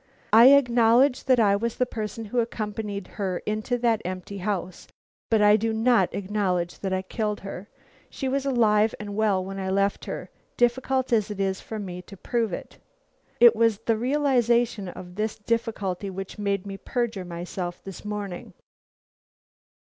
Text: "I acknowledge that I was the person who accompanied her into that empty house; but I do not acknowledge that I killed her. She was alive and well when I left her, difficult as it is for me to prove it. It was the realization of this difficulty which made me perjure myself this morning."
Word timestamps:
"I 0.33 0.53
acknowledge 0.55 1.25
that 1.25 1.39
I 1.39 1.55
was 1.55 1.75
the 1.77 1.85
person 1.85 2.25
who 2.25 2.39
accompanied 2.39 3.05
her 3.05 3.37
into 3.45 3.77
that 3.77 4.01
empty 4.03 4.39
house; 4.39 4.87
but 5.29 5.43
I 5.43 5.57
do 5.57 5.71
not 5.71 6.09
acknowledge 6.11 6.79
that 6.79 6.91
I 6.91 7.03
killed 7.03 7.41
her. 7.41 7.69
She 8.09 8.27
was 8.27 8.43
alive 8.43 8.95
and 8.99 9.15
well 9.15 9.45
when 9.45 9.59
I 9.59 9.69
left 9.69 10.05
her, 10.05 10.31
difficult 10.57 11.13
as 11.13 11.29
it 11.29 11.39
is 11.39 11.61
for 11.61 11.77
me 11.77 12.01
to 12.01 12.17
prove 12.17 12.51
it. 12.51 12.79
It 13.39 13.55
was 13.55 13.77
the 13.77 13.95
realization 13.95 14.89
of 14.89 15.13
this 15.13 15.35
difficulty 15.37 16.09
which 16.09 16.39
made 16.39 16.65
me 16.65 16.77
perjure 16.77 17.23
myself 17.23 17.83
this 17.83 18.03
morning." 18.03 18.55